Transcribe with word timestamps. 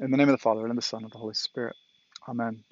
In 0.00 0.12
the 0.12 0.16
name 0.16 0.28
of 0.28 0.32
the 0.34 0.38
Father, 0.38 0.60
and 0.60 0.70
of 0.70 0.76
the 0.76 0.82
Son, 0.82 0.98
and 0.98 1.06
of 1.06 1.12
the 1.12 1.18
Holy 1.18 1.34
Spirit. 1.34 1.74
Amen. 2.28 2.62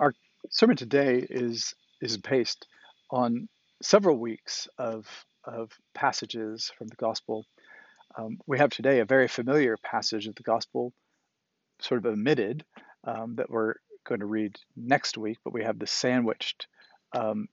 Our 0.00 0.12
sermon 0.50 0.76
today 0.76 1.24
is 1.30 1.76
is 2.00 2.16
based 2.16 2.66
on 3.12 3.48
several 3.80 4.18
weeks 4.18 4.66
of 4.78 5.06
of 5.44 5.70
passages 5.94 6.72
from 6.76 6.88
the 6.88 6.96
Gospel. 6.96 7.46
Um, 8.18 8.38
we 8.48 8.58
have 8.58 8.70
today 8.70 8.98
a 8.98 9.04
very 9.04 9.28
familiar 9.28 9.76
passage 9.76 10.26
of 10.26 10.34
the 10.34 10.42
Gospel, 10.42 10.92
sort 11.78 12.04
of 12.04 12.12
omitted, 12.12 12.64
um, 13.04 13.36
that 13.36 13.48
we're 13.48 13.74
going 14.02 14.20
to 14.20 14.26
read 14.26 14.58
next 14.74 15.16
week, 15.16 15.38
but 15.44 15.52
we 15.52 15.62
have 15.62 15.78
the 15.78 15.86
sandwiched 15.86 16.66
um, 17.12 17.48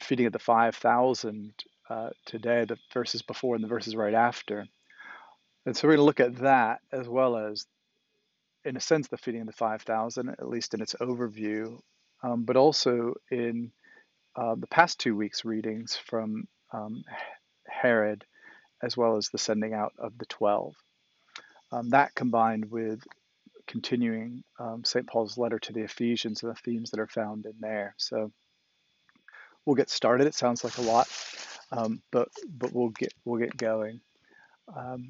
feeding 0.00 0.26
of 0.26 0.32
the 0.32 0.40
5,000 0.40 1.54
uh, 1.88 2.10
today, 2.26 2.64
the 2.64 2.78
verses 2.92 3.22
before 3.22 3.54
and 3.54 3.62
the 3.62 3.68
verses 3.68 3.94
right 3.94 4.14
after. 4.14 4.66
And 5.64 5.76
so 5.76 5.86
we're 5.86 5.96
going 5.96 6.02
to 6.02 6.06
look 6.06 6.20
at 6.20 6.36
that 6.42 6.80
as 6.90 7.08
well 7.08 7.36
as, 7.36 7.66
in 8.64 8.76
a 8.76 8.80
sense, 8.80 9.08
the 9.08 9.16
feeding 9.16 9.42
of 9.42 9.46
the 9.46 9.52
5,000, 9.52 10.28
at 10.28 10.48
least 10.48 10.74
in 10.74 10.80
its 10.80 10.94
overview, 10.94 11.78
um, 12.22 12.44
but 12.44 12.56
also 12.56 13.14
in 13.30 13.72
uh, 14.34 14.54
the 14.56 14.66
past 14.66 14.98
two 14.98 15.16
weeks' 15.16 15.44
readings 15.44 15.96
from 15.96 16.48
um, 16.72 17.04
Herod, 17.68 18.24
as 18.82 18.96
well 18.96 19.16
as 19.16 19.28
the 19.28 19.38
sending 19.38 19.74
out 19.74 19.92
of 19.98 20.16
the 20.18 20.26
12. 20.26 20.74
Um, 21.70 21.90
that 21.90 22.14
combined 22.14 22.70
with 22.70 23.02
continuing 23.66 24.42
um, 24.58 24.84
St. 24.84 25.06
Paul's 25.06 25.38
letter 25.38 25.58
to 25.58 25.72
the 25.72 25.82
Ephesians 25.82 26.42
and 26.42 26.50
the 26.50 26.60
themes 26.60 26.90
that 26.90 27.00
are 27.00 27.06
found 27.06 27.46
in 27.46 27.54
there. 27.60 27.94
So 27.96 28.32
we'll 29.64 29.76
get 29.76 29.90
started. 29.90 30.26
It 30.26 30.34
sounds 30.34 30.64
like 30.64 30.78
a 30.78 30.82
lot, 30.82 31.08
um, 31.70 32.02
but 32.10 32.28
but 32.46 32.72
we'll 32.72 32.90
get 32.90 33.14
we'll 33.24 33.40
get 33.40 33.56
going. 33.56 34.00
Um, 34.76 35.08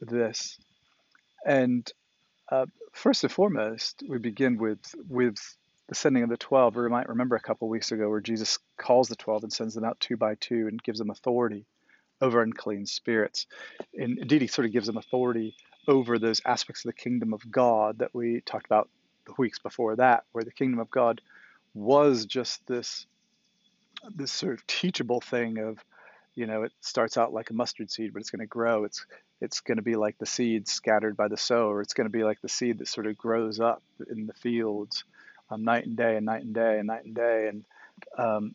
this. 0.00 0.58
And 1.46 1.90
uh, 2.50 2.66
first 2.92 3.24
and 3.24 3.32
foremost, 3.32 4.02
we 4.08 4.18
begin 4.18 4.58
with 4.58 4.94
with 5.08 5.36
the 5.88 5.94
sending 5.94 6.22
of 6.22 6.28
the 6.28 6.36
twelve. 6.36 6.76
We 6.76 6.88
might 6.88 7.08
remember 7.08 7.36
a 7.36 7.40
couple 7.40 7.68
weeks 7.68 7.92
ago 7.92 8.08
where 8.08 8.20
Jesus 8.20 8.58
calls 8.76 9.08
the 9.08 9.16
twelve 9.16 9.42
and 9.42 9.52
sends 9.52 9.74
them 9.74 9.84
out 9.84 10.00
two 10.00 10.16
by 10.16 10.34
two 10.36 10.66
and 10.68 10.82
gives 10.82 10.98
them 10.98 11.10
authority 11.10 11.66
over 12.20 12.42
unclean 12.42 12.86
spirits. 12.86 13.46
And 13.94 14.18
indeed, 14.18 14.42
he 14.42 14.46
sort 14.46 14.66
of 14.66 14.72
gives 14.72 14.86
them 14.86 14.96
authority 14.96 15.54
over 15.88 16.18
those 16.18 16.42
aspects 16.44 16.84
of 16.84 16.90
the 16.90 17.00
kingdom 17.02 17.32
of 17.32 17.50
God 17.50 17.98
that 17.98 18.14
we 18.14 18.42
talked 18.42 18.66
about 18.66 18.88
the 19.26 19.34
weeks 19.38 19.58
before 19.58 19.96
that, 19.96 20.24
where 20.32 20.44
the 20.44 20.52
kingdom 20.52 20.78
of 20.80 20.90
God 20.90 21.20
was 21.74 22.26
just 22.26 22.66
this 22.66 23.06
this 24.14 24.32
sort 24.32 24.54
of 24.54 24.66
teachable 24.66 25.20
thing 25.20 25.58
of 25.58 25.78
you 26.34 26.46
know 26.46 26.62
it 26.62 26.72
starts 26.80 27.16
out 27.16 27.32
like 27.32 27.50
a 27.50 27.54
mustard 27.54 27.90
seed 27.90 28.12
but 28.12 28.20
it's 28.20 28.30
going 28.30 28.40
to 28.40 28.46
grow 28.46 28.84
it's 28.84 29.04
it's 29.40 29.60
going 29.60 29.76
to 29.76 29.82
be 29.82 29.96
like 29.96 30.18
the 30.18 30.26
seed 30.26 30.68
scattered 30.68 31.16
by 31.16 31.28
the 31.28 31.36
sower. 31.36 31.80
It's 31.80 31.94
going 31.94 32.06
to 32.06 32.16
be 32.16 32.24
like 32.24 32.40
the 32.42 32.48
seed 32.48 32.78
that 32.78 32.88
sort 32.88 33.06
of 33.06 33.16
grows 33.16 33.60
up 33.60 33.82
in 34.10 34.26
the 34.26 34.34
fields 34.34 35.04
um, 35.50 35.64
night 35.64 35.86
and 35.86 35.96
day 35.96 36.16
and 36.16 36.26
night 36.26 36.42
and 36.42 36.54
day 36.54 36.78
and 36.78 36.86
night 36.86 37.04
and 37.04 37.14
day. 37.14 37.48
And 37.48 37.64
um, 38.18 38.54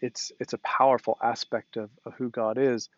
it's 0.00 0.32
it's 0.38 0.52
a 0.52 0.58
powerful 0.58 1.18
aspect 1.22 1.76
of, 1.76 1.90
of 2.04 2.14
who 2.14 2.30
god 2.30 2.58
is. 2.58 2.88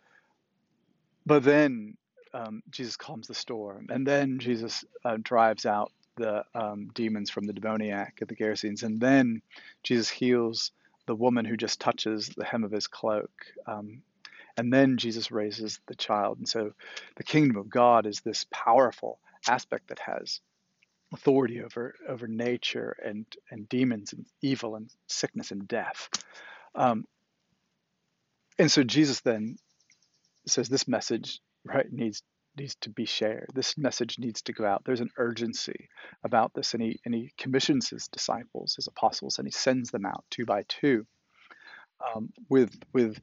But 1.25 1.43
then 1.43 1.97
um, 2.35 2.63
jesus 2.71 2.97
calms 2.97 3.29
the 3.29 3.35
storm. 3.35 3.87
And 3.91 4.07
then 4.07 4.39
jesus 4.39 4.85
uh, 5.05 5.17
drives 5.23 5.67
out 5.67 5.93
the 6.17 6.45
um, 6.55 6.89
demons 6.95 7.31
from 7.31 7.47
the 7.47 7.53
demoniac 7.53 8.19
at 8.21 8.29
the 8.29 8.37
Gerasenes, 8.37 8.83
and 8.83 9.01
then 9.01 9.43
Jesus 9.83 10.11
heals 10.11 10.73
the 11.07 11.15
woman 11.15 11.45
who 11.45 11.57
just 11.57 11.81
touches 11.81 12.29
the 12.29 12.45
hem 12.45 12.65
of 12.65 12.71
his 12.71 12.87
cloak. 12.87 13.31
Um, 13.67 14.03
and 14.57 14.73
then 14.73 14.97
Jesus 14.97 15.31
raises 15.31 15.81
the 15.87 15.95
child. 15.95 16.39
And 16.39 16.49
so 16.49 16.73
the 17.17 17.25
kingdom 17.25 17.57
of 17.57 17.71
God 17.71 18.07
is 18.07 18.21
this 18.21 18.47
powerful 18.51 19.19
aspect 19.49 19.89
that 19.89 19.99
has 20.01 20.41
authority 21.13 21.63
over 21.63 21.95
over 22.09 22.27
nature 22.27 22.97
and 23.05 23.27
and 23.51 23.69
demons 23.69 24.13
and 24.13 24.27
evil 24.41 24.77
and 24.77 24.91
sickness 25.07 25.51
and 25.51 25.69
death. 25.69 26.09
Um, 26.75 27.05
and 28.59 28.71
so 28.71 28.83
Jesus 28.83 29.21
then 29.21 29.57
says 30.47 30.69
this 30.69 30.89
message 30.89 31.41
right 31.65 31.91
needs 31.93 32.23
needs 32.57 32.75
to 32.77 32.91
be 32.91 33.07
shared. 33.07 33.49
This 33.55 33.79
message 33.79 34.19
needs 34.19 34.43
to 34.43 34.53
go 34.53 34.67
out. 34.67 34.85
There's 34.85 35.01
an 35.01 35.11
urgency 35.17 35.89
about 36.23 36.53
this, 36.55 36.75
and 36.75 36.83
he 36.83 37.01
and 37.05 37.15
he 37.15 37.33
commissions 37.39 37.89
his 37.89 38.09
disciples, 38.09 38.75
his 38.77 38.87
apostles, 38.87 39.39
and 39.39 39.47
he 39.47 39.53
sends 39.53 39.91
them 39.91 40.07
out 40.07 40.25
two 40.31 40.45
by 40.45 40.65
two 40.69 41.07
um, 42.15 42.33
with 42.49 42.79
with 42.93 43.21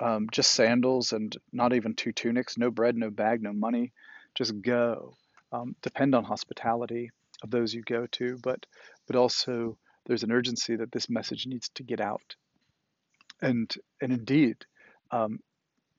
um, 0.00 0.28
just 0.30 0.52
sandals 0.52 1.12
and 1.12 1.36
not 1.52 1.72
even 1.72 1.94
two 1.94 2.12
tunics, 2.12 2.58
no 2.58 2.70
bread, 2.70 2.96
no 2.96 3.10
bag, 3.10 3.42
no 3.42 3.52
money. 3.52 3.92
Just 4.34 4.60
go. 4.60 5.16
Um, 5.52 5.76
depend 5.82 6.14
on 6.14 6.24
hospitality 6.24 7.10
of 7.42 7.50
those 7.50 7.72
you 7.72 7.82
go 7.82 8.06
to, 8.12 8.38
but 8.42 8.66
but 9.06 9.16
also 9.16 9.76
there's 10.06 10.24
an 10.24 10.32
urgency 10.32 10.76
that 10.76 10.90
this 10.90 11.08
message 11.08 11.46
needs 11.46 11.68
to 11.74 11.82
get 11.82 12.00
out. 12.00 12.34
And 13.40 13.72
and 14.00 14.12
indeed, 14.12 14.56
um, 15.10 15.38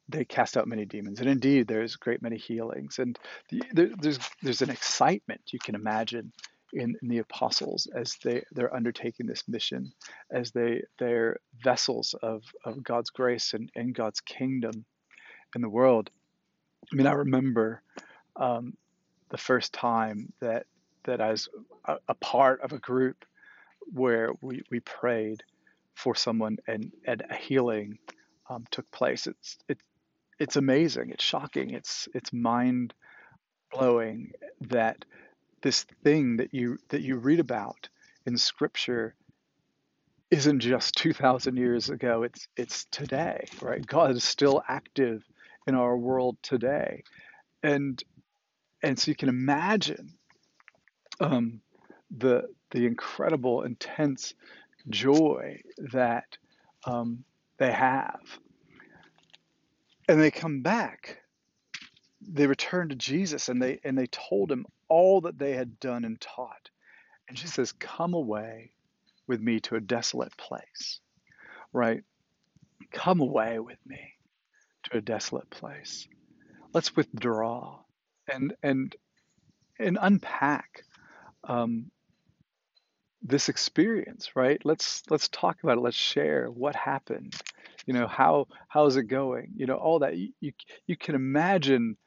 they 0.09 0.25
cast 0.25 0.57
out 0.57 0.67
many 0.67 0.85
demons, 0.85 1.19
and 1.19 1.29
indeed 1.29 1.67
there's 1.67 1.95
great 1.95 2.21
many 2.21 2.37
healings, 2.37 2.99
and 2.99 3.17
the, 3.49 3.63
there, 3.71 3.89
there's 3.97 4.19
there's 4.41 4.61
an 4.61 4.69
excitement 4.69 5.41
you 5.51 5.59
can 5.59 5.75
imagine 5.75 6.33
in, 6.75 6.95
in 7.01 7.07
the 7.07 7.19
apostles 7.19 7.87
as 7.95 8.17
they 8.23 8.43
they're 8.51 8.75
undertaking 8.75 9.25
this 9.25 9.47
mission, 9.47 9.91
as 10.31 10.51
they 10.51 10.83
they're 10.99 11.37
vessels 11.63 12.15
of 12.21 12.43
of 12.63 12.83
God's 12.83 13.09
grace 13.09 13.53
and, 13.53 13.71
and 13.75 13.95
God's 13.95 14.21
kingdom 14.21 14.85
in 15.55 15.61
the 15.61 15.69
world. 15.69 16.09
I 16.91 16.95
mean, 16.95 17.07
I 17.07 17.13
remember 17.13 17.81
um, 18.35 18.73
the 19.29 19.37
first 19.37 19.73
time 19.73 20.31
that 20.41 20.65
that 21.05 21.21
I 21.21 21.31
was 21.31 21.49
a, 21.85 21.97
a, 22.07 22.13
part 22.15 22.61
of 22.61 22.73
a 22.73 22.79
group 22.79 23.25
where 23.93 24.31
we, 24.41 24.63
we 24.71 24.79
prayed 24.79 25.43
for 25.93 26.15
someone 26.15 26.57
and, 26.67 26.91
and 27.05 27.23
a 27.29 27.35
healing 27.35 27.99
um, 28.49 28.65
took 28.71 28.89
place. 28.91 29.27
It's 29.27 29.57
it's 29.69 29.81
it's 30.39 30.55
amazing. 30.57 31.11
It's 31.11 31.23
shocking. 31.23 31.71
It's 31.71 32.07
it's 32.13 32.33
mind 32.33 32.93
blowing 33.71 34.31
that 34.61 35.05
this 35.61 35.85
thing 36.03 36.37
that 36.37 36.53
you 36.53 36.77
that 36.89 37.01
you 37.01 37.17
read 37.17 37.39
about 37.39 37.89
in 38.25 38.37
scripture 38.37 39.15
isn't 40.31 40.59
just 40.59 40.95
2000 40.95 41.55
years 41.57 41.89
ago 41.89 42.23
it's 42.23 42.47
it's 42.57 42.85
today 42.91 43.45
right? 43.61 43.85
God 43.85 44.11
is 44.11 44.23
still 44.23 44.63
active 44.67 45.23
in 45.67 45.75
our 45.75 45.97
world 45.97 46.37
today. 46.41 47.03
And 47.63 48.01
and 48.83 48.97
so 48.99 49.09
you 49.11 49.15
can 49.15 49.29
imagine 49.29 50.13
um, 51.19 51.61
the 52.15 52.43
the 52.71 52.85
incredible 52.85 53.63
intense 53.63 54.33
joy 54.89 55.61
that 55.91 56.37
um, 56.85 57.23
they 57.57 57.71
have. 57.71 58.19
And 60.07 60.21
they 60.21 60.29
come 60.29 60.61
back. 60.61 61.19
They 62.27 62.47
return 62.47 62.89
to 62.89 62.95
jesus 62.95 63.49
and 63.49 63.61
they 63.61 63.79
and 63.83 63.97
they 63.97 64.07
told 64.07 64.51
him 64.51 64.65
all 64.89 65.21
that 65.21 65.37
they 65.39 65.53
had 65.53 65.79
done 65.79 66.05
and 66.05 66.19
taught. 66.19 66.69
And 67.27 67.37
she 67.37 67.47
says, 67.47 67.71
Come 67.71 68.13
away 68.13 68.71
with 69.27 69.41
me 69.41 69.59
to 69.61 69.75
a 69.75 69.81
desolate 69.81 70.35
place, 70.37 70.99
right? 71.73 72.03
Come 72.91 73.19
away 73.19 73.59
with 73.59 73.79
me 73.85 74.13
to 74.83 74.97
a 74.97 75.01
desolate 75.01 75.49
place. 75.49 76.07
Let's 76.73 76.95
withdraw 76.95 77.79
and 78.31 78.53
and 78.61 78.95
and 79.79 79.97
unpack 80.01 80.83
um, 81.47 81.91
this 83.21 83.49
experience, 83.49 84.35
right? 84.35 84.61
Let's 84.63 85.03
let's 85.09 85.27
talk 85.29 85.57
about 85.63 85.77
it. 85.77 85.81
Let's 85.81 85.97
share 85.97 86.47
what 86.47 86.75
happened. 86.75 87.35
You 87.85 87.93
know 87.93 88.07
how 88.07 88.47
how 88.67 88.85
is 88.85 88.97
it 88.97 89.03
going? 89.03 89.53
You 89.55 89.65
know 89.65 89.75
all 89.75 89.99
that 89.99 90.17
you 90.17 90.29
you, 90.39 90.51
you 90.87 90.97
can 90.97 91.15
imagine 91.15 91.97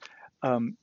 um, 0.42 0.76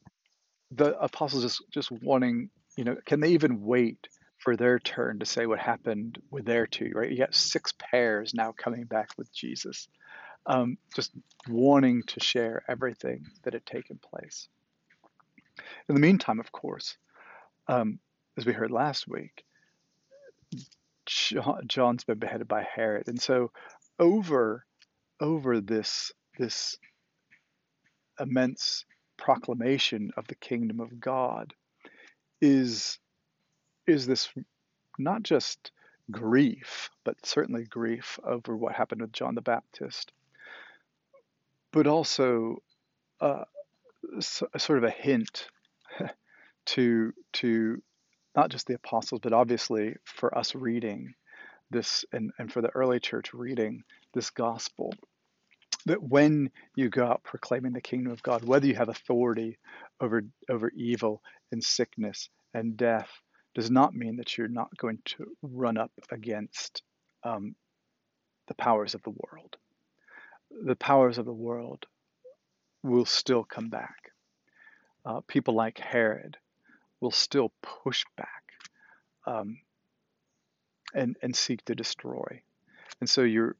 the 0.71 0.97
apostles 0.99 1.43
just 1.43 1.63
just 1.71 1.91
wanting, 1.91 2.49
you 2.75 2.83
know, 2.83 2.95
can 3.05 3.19
they 3.19 3.29
even 3.29 3.61
wait 3.61 4.07
for 4.37 4.55
their 4.55 4.79
turn 4.79 5.19
to 5.19 5.25
say 5.25 5.45
what 5.45 5.59
happened 5.59 6.19
with 6.31 6.45
their 6.45 6.67
two? 6.67 6.91
Right, 6.93 7.11
you 7.11 7.17
got 7.17 7.33
six 7.33 7.73
pairs 7.77 8.33
now 8.33 8.51
coming 8.51 8.85
back 8.85 9.09
with 9.17 9.33
Jesus, 9.33 9.87
um, 10.45 10.77
just 10.95 11.11
wanting 11.47 12.03
to 12.07 12.19
share 12.19 12.63
everything 12.67 13.25
that 13.43 13.53
had 13.53 13.65
taken 13.65 13.99
place. 13.99 14.47
In 15.87 15.95
the 15.95 16.01
meantime, 16.01 16.39
of 16.39 16.51
course, 16.51 16.97
um, 17.67 17.99
as 18.37 18.45
we 18.45 18.53
heard 18.53 18.71
last 18.71 19.07
week, 19.07 19.43
John's 21.05 22.03
been 22.03 22.19
beheaded 22.19 22.47
by 22.47 22.63
Herod, 22.75 23.07
and 23.07 23.21
so 23.21 23.51
over 23.99 24.65
over 25.21 25.61
this 25.61 26.11
this 26.37 26.77
immense 28.19 28.85
proclamation 29.17 30.11
of 30.17 30.27
the 30.27 30.35
kingdom 30.35 30.79
of 30.79 30.99
God 30.99 31.53
is 32.41 32.99
is 33.87 34.07
this 34.07 34.29
not 34.97 35.23
just 35.23 35.71
grief, 36.11 36.89
but 37.03 37.23
certainly 37.25 37.65
grief 37.65 38.19
over 38.23 38.55
what 38.55 38.73
happened 38.73 39.01
with 39.01 39.11
John 39.11 39.35
the 39.35 39.41
Baptist, 39.41 40.11
but 41.71 41.87
also 41.87 42.57
uh, 43.21 43.43
sort 44.19 44.77
of 44.77 44.83
a 44.83 44.89
hint 44.89 45.47
to 46.65 47.13
to 47.33 47.81
not 48.35 48.49
just 48.49 48.67
the 48.67 48.75
apostles, 48.75 49.21
but 49.23 49.33
obviously 49.33 49.95
for 50.03 50.37
us 50.37 50.55
reading 50.55 51.13
this 51.71 52.05
and, 52.11 52.31
and 52.37 52.51
for 52.51 52.61
the 52.61 52.69
early 52.75 52.99
church 52.99 53.33
reading 53.33 53.83
this 54.13 54.29
gospel 54.29 54.93
that 55.85 56.01
when 56.01 56.49
you 56.75 56.89
go 56.89 57.05
out 57.05 57.23
proclaiming 57.23 57.73
the 57.73 57.81
kingdom 57.81 58.11
of 58.11 58.23
God, 58.23 58.43
whether 58.43 58.67
you 58.67 58.75
have 58.75 58.89
authority 58.89 59.57
over 59.99 60.23
over 60.49 60.69
evil 60.75 61.21
and 61.51 61.63
sickness 61.63 62.29
and 62.53 62.75
death, 62.77 63.09
does 63.53 63.69
not 63.69 63.93
mean 63.93 64.17
that 64.17 64.37
you're 64.37 64.47
not 64.47 64.75
going 64.77 64.99
to 65.05 65.25
run 65.41 65.77
up 65.77 65.91
against 66.11 66.81
um, 67.23 67.55
the 68.47 68.55
powers 68.55 68.93
of 68.95 69.03
the 69.03 69.11
world. 69.11 69.55
The 70.65 70.75
powers 70.75 71.17
of 71.17 71.25
the 71.25 71.33
world 71.33 71.85
will 72.83 73.05
still 73.05 73.43
come 73.43 73.69
back. 73.69 74.11
Uh, 75.05 75.21
people 75.27 75.53
like 75.53 75.77
Herod 75.77 76.37
will 76.99 77.11
still 77.11 77.51
push 77.83 78.03
back 78.17 78.43
um, 79.27 79.59
and 80.93 81.15
and 81.21 81.35
seek 81.35 81.63
to 81.65 81.75
destroy. 81.75 82.41
And 83.01 83.09
so 83.09 83.21
your 83.21 83.55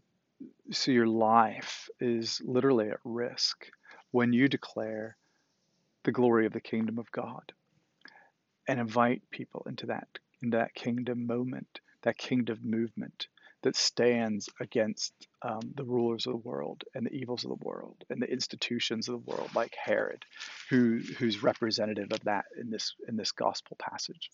so 0.72 0.92
your 0.92 1.08
life 1.08 1.90
is 2.00 2.42
literally 2.44 2.90
at 2.90 3.00
risk 3.04 3.68
when 4.12 4.34
you 4.34 4.48
declare 4.48 5.18
the 6.04 6.12
glory 6.12 6.46
of 6.46 6.54
the 6.54 6.62
kingdom 6.62 7.00
of 7.00 7.12
God 7.12 7.52
and 8.68 8.80
invite 8.80 9.22
people 9.32 9.64
into 9.68 9.88
that 9.88 10.08
into 10.42 10.58
that 10.58 10.74
kingdom 10.74 11.26
moment, 11.26 11.80
that 12.04 12.18
kingdom 12.18 12.60
movement 12.64 13.28
that 13.64 13.76
stands 13.76 14.48
against 14.60 15.12
um, 15.42 15.62
the 15.76 15.84
rulers 15.84 16.28
of 16.28 16.34
the 16.34 16.50
world 16.50 16.84
and 16.94 17.06
the 17.06 17.14
evils 17.14 17.44
of 17.44 17.50
the 17.50 17.66
world 17.66 17.98
and 18.10 18.22
the 18.22 18.32
institutions 18.32 19.10
of 19.10 19.14
the 19.14 19.32
world, 19.32 19.50
like 19.56 19.74
Herod, 19.84 20.24
who 20.70 21.00
who's 21.18 21.42
representative 21.42 22.12
of 22.12 22.20
that 22.26 22.46
in 22.60 22.70
this 22.70 22.94
in 23.08 23.16
this 23.16 23.32
gospel 23.32 23.76
passage. 23.80 24.30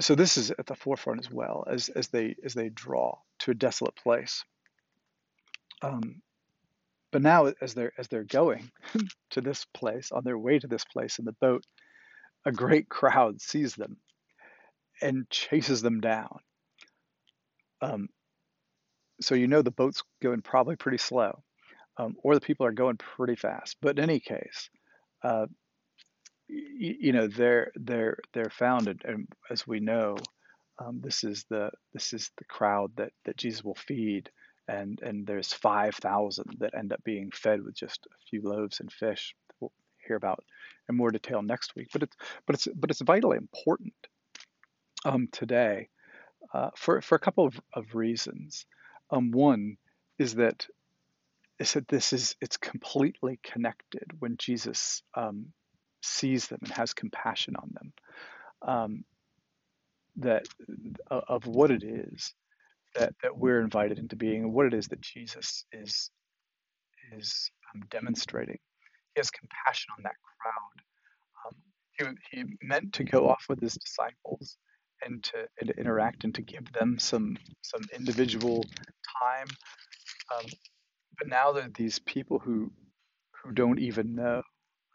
So 0.00 0.14
this 0.14 0.36
is 0.36 0.50
at 0.52 0.66
the 0.66 0.74
forefront 0.74 1.20
as 1.20 1.30
well 1.30 1.64
as 1.68 1.88
as 1.88 2.08
they 2.08 2.36
as 2.44 2.54
they 2.54 2.68
draw 2.68 3.18
to 3.40 3.50
a 3.50 3.54
desolate 3.54 3.96
place. 3.96 4.44
Um, 5.82 6.22
but 7.10 7.22
now, 7.22 7.52
as 7.60 7.74
they're 7.74 7.92
as 7.98 8.08
they're 8.08 8.24
going 8.24 8.70
to 9.30 9.40
this 9.40 9.64
place 9.74 10.12
on 10.12 10.24
their 10.24 10.38
way 10.38 10.58
to 10.58 10.66
this 10.66 10.84
place 10.84 11.18
in 11.18 11.24
the 11.24 11.32
boat, 11.32 11.64
a 12.44 12.52
great 12.52 12.88
crowd 12.88 13.40
sees 13.40 13.74
them 13.74 13.96
and 15.00 15.28
chases 15.30 15.82
them 15.82 16.00
down. 16.00 16.38
Um, 17.80 18.08
so 19.20 19.34
you 19.34 19.46
know 19.46 19.62
the 19.62 19.70
boat's 19.70 20.02
going 20.22 20.42
probably 20.42 20.76
pretty 20.76 20.98
slow, 20.98 21.42
um, 21.96 22.16
or 22.22 22.34
the 22.34 22.40
people 22.40 22.66
are 22.66 22.72
going 22.72 22.96
pretty 22.96 23.36
fast. 23.36 23.76
But 23.80 23.98
in 23.98 24.04
any 24.04 24.20
case, 24.20 24.70
uh, 25.22 25.46
you 26.48 27.12
know 27.12 27.26
they're 27.26 27.70
they're 27.74 28.18
they're 28.32 28.50
found, 28.50 28.88
and, 28.88 29.02
and 29.04 29.28
as 29.50 29.66
we 29.66 29.80
know, 29.80 30.16
um, 30.78 31.00
this 31.02 31.24
is 31.24 31.44
the 31.50 31.70
this 31.92 32.12
is 32.12 32.30
the 32.38 32.44
crowd 32.44 32.92
that 32.96 33.12
that 33.24 33.36
Jesus 33.36 33.64
will 33.64 33.74
feed, 33.74 34.30
and 34.66 35.00
and 35.02 35.26
there's 35.26 35.52
five 35.52 35.94
thousand 35.94 36.56
that 36.60 36.74
end 36.74 36.92
up 36.92 37.02
being 37.04 37.30
fed 37.32 37.62
with 37.62 37.74
just 37.74 38.06
a 38.06 38.18
few 38.30 38.42
loaves 38.42 38.80
and 38.80 38.92
fish. 38.92 39.34
We'll 39.60 39.72
hear 40.06 40.16
about 40.16 40.44
in 40.88 40.96
more 40.96 41.10
detail 41.10 41.42
next 41.42 41.74
week. 41.76 41.88
But 41.92 42.04
it's 42.04 42.16
but 42.46 42.54
it's 42.54 42.68
but 42.74 42.90
it's 42.90 43.02
vitally 43.02 43.36
important 43.36 43.94
um, 45.04 45.28
today 45.30 45.88
uh, 46.52 46.70
for 46.76 47.00
for 47.00 47.14
a 47.14 47.20
couple 47.20 47.46
of, 47.46 47.60
of 47.74 47.94
reasons. 47.94 48.66
Um, 49.10 49.30
one 49.30 49.76
is 50.18 50.34
that 50.36 50.66
is 51.58 51.72
that 51.72 51.88
this 51.88 52.12
is 52.12 52.36
it's 52.40 52.56
completely 52.56 53.40
connected 53.42 54.04
when 54.18 54.36
Jesus 54.38 55.02
um, 55.14 55.52
sees 56.02 56.46
them 56.48 56.60
and 56.62 56.72
has 56.72 56.94
compassion 56.94 57.56
on 57.56 57.70
them. 57.74 57.92
Um, 58.62 59.04
that 60.16 60.46
uh, 61.10 61.20
of 61.28 61.46
what 61.46 61.70
it 61.70 61.84
is 61.84 62.34
that 62.94 63.14
that 63.22 63.36
we're 63.36 63.60
invited 63.60 63.98
into 63.98 64.16
being 64.16 64.42
and 64.42 64.52
what 64.52 64.66
it 64.66 64.74
is 64.74 64.88
that 64.88 65.00
Jesus 65.00 65.64
is 65.72 66.10
is 67.16 67.50
um, 67.74 67.82
demonstrating. 67.90 68.58
He 69.14 69.20
has 69.20 69.30
compassion 69.30 69.90
on 69.96 70.02
that 70.04 70.14
crowd. 70.42 70.84
Um, 71.46 72.16
he, 72.30 72.36
he 72.36 72.44
meant 72.62 72.92
to 72.94 73.04
go 73.04 73.28
off 73.28 73.44
with 73.48 73.60
his 73.60 73.74
disciples 73.74 74.56
and 75.04 75.22
to, 75.24 75.46
and 75.60 75.68
to 75.68 75.76
interact 75.78 76.24
and 76.24 76.34
to 76.34 76.42
give 76.42 76.70
them 76.72 76.98
some 76.98 77.36
some 77.62 77.82
individual 77.94 78.64
time. 79.22 79.46
Um, 80.34 80.46
but 81.18 81.28
now 81.28 81.52
are 81.52 81.68
these 81.74 81.98
people 82.00 82.38
who 82.38 82.70
who 83.42 83.52
don't 83.52 83.78
even 83.78 84.14
know 84.14 84.42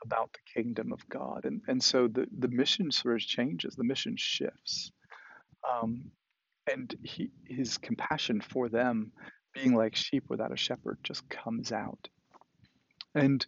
about 0.03 0.31
the 0.33 0.61
kingdom 0.61 0.91
of 0.91 1.07
God, 1.09 1.45
and 1.45 1.61
and 1.67 1.83
so 1.83 2.07
the 2.07 2.27
the 2.39 2.47
mission 2.47 2.91
sort 2.91 3.15
of 3.15 3.21
changes. 3.21 3.75
The 3.75 3.83
mission 3.83 4.15
shifts, 4.17 4.91
um, 5.69 6.11
and 6.71 6.93
he 7.03 7.31
his 7.45 7.77
compassion 7.77 8.41
for 8.41 8.69
them, 8.69 9.11
being 9.53 9.75
like 9.75 9.95
sheep 9.95 10.25
without 10.29 10.51
a 10.53 10.57
shepherd, 10.57 10.97
just 11.03 11.27
comes 11.29 11.71
out. 11.71 12.07
And 13.15 13.45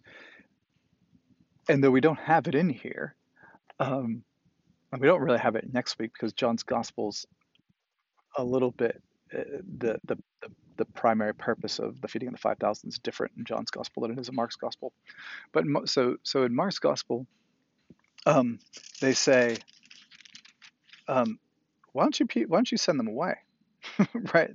and 1.68 1.82
though 1.82 1.90
we 1.90 2.00
don't 2.00 2.18
have 2.18 2.46
it 2.48 2.54
in 2.54 2.68
here, 2.68 3.16
um, 3.80 4.22
and 4.92 5.00
we 5.00 5.08
don't 5.08 5.22
really 5.22 5.38
have 5.38 5.56
it 5.56 5.72
next 5.72 5.98
week 5.98 6.12
because 6.12 6.32
John's 6.32 6.62
gospel's 6.62 7.26
a 8.38 8.44
little 8.44 8.70
bit 8.70 9.02
uh, 9.36 9.42
the, 9.78 9.98
the 10.04 10.16
the 10.40 10.50
the 10.76 10.84
primary 10.84 11.34
purpose 11.34 11.78
of 11.78 12.00
the 12.00 12.08
feeding 12.08 12.28
of 12.28 12.34
the 12.34 12.38
five 12.38 12.58
thousand 12.58 12.88
is 12.88 12.98
different 12.98 13.32
in 13.36 13.44
John's 13.44 13.70
gospel 13.70 14.02
than 14.02 14.12
it 14.12 14.18
is 14.18 14.28
in 14.28 14.34
Mark's 14.34 14.56
gospel. 14.56 14.92
But 15.52 15.64
so 15.88 16.16
so 16.22 16.44
in 16.44 16.54
Mark's 16.54 16.78
gospel, 16.78 17.26
um, 18.26 18.58
they 19.00 19.12
say, 19.12 19.56
um, 21.08 21.38
why 21.92 22.04
don't 22.04 22.20
you 22.20 22.26
why 22.48 22.58
don't 22.58 22.70
you 22.70 22.78
send 22.78 22.98
them 22.98 23.08
away, 23.08 23.34
right? 24.34 24.50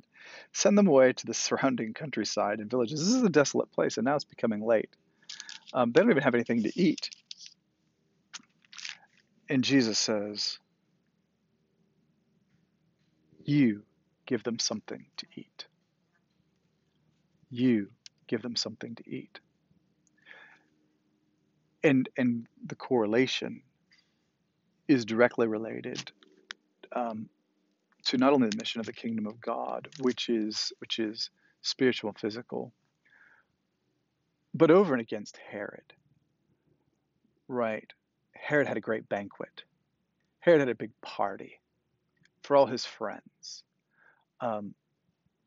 Send 0.54 0.78
them 0.78 0.88
away 0.88 1.14
to 1.14 1.26
the 1.26 1.34
surrounding 1.34 1.94
countryside 1.94 2.60
and 2.60 2.70
villages. 2.70 3.00
This 3.00 3.16
is 3.16 3.24
a 3.24 3.30
desolate 3.30 3.72
place, 3.72 3.98
and 3.98 4.06
now 4.06 4.16
it's 4.16 4.26
becoming 4.26 4.66
late. 4.66 4.90
Um, 5.74 5.92
they 5.92 6.02
don't 6.02 6.12
even 6.12 6.24
have 6.24 6.36
anything 6.36 6.64
to 6.64 6.72
eat. 6.80 7.10
And 9.50 9.64
Jesus 9.64 10.00
says, 10.00 10.60
You 13.44 13.84
give 14.26 14.44
them 14.44 14.60
something 14.60 15.06
to 15.18 15.26
eat. 15.36 15.66
You 17.52 17.90
give 18.28 18.42
them 18.42 18.56
something 18.56 18.96
to 18.96 19.10
eat. 19.10 19.40
And, 21.84 22.10
and 22.18 22.48
the 22.66 22.76
correlation 22.76 23.62
is 24.88 25.06
directly 25.06 25.48
related 25.48 26.12
um, 26.94 27.30
to 28.06 28.18
not 28.18 28.34
only 28.34 28.50
the 28.50 28.58
mission 28.58 28.80
of 28.80 28.86
the 28.86 28.94
kingdom 28.94 29.28
of 29.28 29.40
God, 29.40 29.88
which 30.00 30.30
is 30.30 30.74
which 30.80 31.00
is 31.00 31.30
spiritual 31.62 32.10
and 32.10 32.20
physical, 32.20 32.74
but 34.54 34.72
over 34.72 34.94
and 34.94 35.02
against 35.02 35.38
Herod. 35.38 35.94
Right. 37.48 37.92
Herod 38.34 38.68
had 38.68 38.78
a 38.78 38.82
great 38.82 39.08
banquet. 39.08 39.64
Herod 40.40 40.60
had 40.60 40.70
a 40.70 40.76
big 40.76 40.92
party 41.02 41.60
for 42.42 42.56
all 42.56 42.66
his 42.66 42.86
friends. 42.86 43.64
Um, 44.40 44.74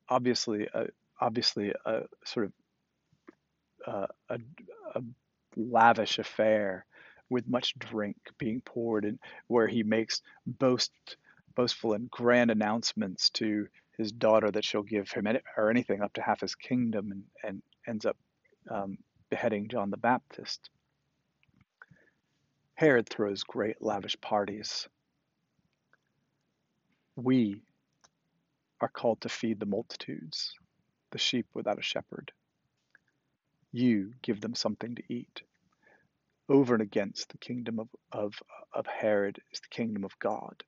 obviously, 0.09 0.69
uh, 0.73 0.85
obviously, 1.25 1.73
a 1.87 2.03
sort 2.25 2.47
of 2.47 2.53
uh, 3.87 4.07
a, 4.29 4.39
a 4.95 5.01
lavish 5.57 6.19
affair 6.19 6.85
with 7.31 7.49
much 7.49 7.79
drink 7.79 8.17
being 8.39 8.61
poured, 8.61 9.05
and 9.05 9.19
where 9.47 9.67
he 9.67 9.83
makes 9.83 10.21
boast, 10.47 10.93
boastful 11.55 11.95
and 11.95 12.11
grand 12.11 12.51
announcements 12.51 13.31
to 13.31 13.67
his 13.97 14.13
daughter 14.13 14.51
that 14.51 14.65
she'll 14.65 14.83
give 14.83 15.11
him 15.11 15.27
any, 15.27 15.41
or 15.57 15.71
anything 15.71 16.03
up 16.03 16.13
to 16.13 16.23
half 16.23 16.41
his 16.41 16.55
kingdom, 16.55 17.11
and, 17.11 17.23
and 17.43 17.63
ends 17.87 18.05
up 18.05 18.17
um, 18.71 18.99
beheading 19.31 19.69
John 19.69 19.91
the 19.91 19.97
Baptist. 19.97 20.69
Herod 22.75 23.09
throws 23.09 23.45
great 23.45 23.81
lavish 23.81 24.17
parties. 24.21 24.89
We 27.17 27.63
are 28.81 28.89
called 28.89 29.21
to 29.23 29.29
feed 29.29 29.61
the 29.61 29.67
multitudes, 29.67 30.53
the 31.15 31.19
sheep 31.19 31.47
without 31.55 31.79
a 31.79 31.83
shepherd. 31.83 32.33
You 33.71 34.13
give 34.21 34.41
them 34.41 34.55
something 34.55 34.97
to 34.97 35.03
eat. 35.09 35.43
Over 36.49 36.75
and 36.75 36.83
against 36.83 37.31
the 37.31 37.39
kingdom 37.39 37.79
of, 37.79 37.89
of, 38.13 38.35
of 38.75 38.87
Herod 38.87 39.41
is 39.53 39.61
the 39.61 39.75
kingdom 39.75 40.05
of 40.05 40.19
God. 40.19 40.65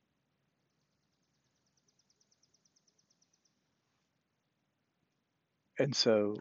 And 5.79 5.95
so 5.95 6.37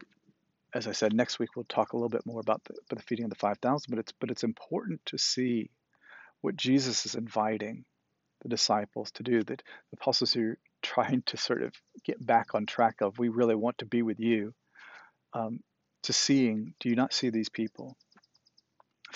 as 0.72 0.86
I 0.86 0.92
said, 0.92 1.12
next 1.12 1.38
week 1.38 1.56
we'll 1.56 1.64
talk 1.64 1.92
a 1.92 1.96
little 1.96 2.08
bit 2.08 2.26
more 2.26 2.40
about 2.40 2.62
the, 2.64 2.74
about 2.74 3.00
the 3.00 3.06
feeding 3.06 3.24
of 3.24 3.30
the 3.30 3.36
5,000, 3.36 3.90
but 3.90 3.98
it's, 3.98 4.12
but 4.20 4.30
it's 4.30 4.44
important 4.44 5.00
to 5.06 5.18
see 5.18 5.70
what 6.42 6.56
Jesus 6.56 7.06
is 7.06 7.14
inviting 7.14 7.84
the 8.42 8.48
disciples 8.50 9.10
to 9.12 9.22
do, 9.22 9.42
that 9.42 9.62
the 9.90 9.96
apostles 10.00 10.36
are 10.36 10.58
trying 10.86 11.22
to 11.26 11.36
sort 11.36 11.62
of 11.62 11.72
get 12.04 12.24
back 12.24 12.54
on 12.54 12.66
track 12.66 13.00
of, 13.00 13.18
we 13.18 13.28
really 13.28 13.54
want 13.54 13.78
to 13.78 13.86
be 13.86 14.02
with 14.02 14.20
you, 14.20 14.54
um, 15.32 15.60
to 16.04 16.12
seeing, 16.12 16.74
do 16.80 16.88
you 16.88 16.96
not 16.96 17.12
see 17.12 17.30
these 17.30 17.48
people? 17.48 17.96